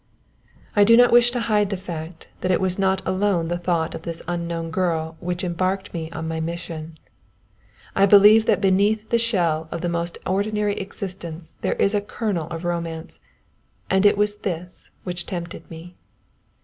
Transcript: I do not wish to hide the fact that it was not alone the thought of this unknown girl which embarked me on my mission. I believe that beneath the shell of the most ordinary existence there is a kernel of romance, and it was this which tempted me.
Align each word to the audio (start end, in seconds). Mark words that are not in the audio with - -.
I 0.75 0.83
do 0.83 0.97
not 0.97 1.11
wish 1.11 1.29
to 1.29 1.41
hide 1.41 1.69
the 1.69 1.77
fact 1.77 2.27
that 2.39 2.49
it 2.49 2.59
was 2.59 2.79
not 2.79 3.05
alone 3.07 3.49
the 3.49 3.57
thought 3.59 3.93
of 3.93 4.01
this 4.01 4.23
unknown 4.27 4.71
girl 4.71 5.15
which 5.19 5.43
embarked 5.43 5.93
me 5.93 6.09
on 6.09 6.27
my 6.27 6.39
mission. 6.39 6.97
I 7.95 8.07
believe 8.07 8.47
that 8.47 8.59
beneath 8.61 9.11
the 9.11 9.19
shell 9.19 9.67
of 9.71 9.81
the 9.81 9.89
most 9.89 10.17
ordinary 10.25 10.73
existence 10.79 11.53
there 11.61 11.75
is 11.75 11.93
a 11.93 12.01
kernel 12.01 12.47
of 12.47 12.65
romance, 12.65 13.19
and 13.91 14.03
it 14.03 14.17
was 14.17 14.37
this 14.37 14.89
which 15.03 15.27
tempted 15.27 15.69
me. 15.69 15.95